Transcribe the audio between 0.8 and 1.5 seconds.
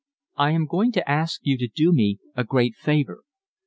to ask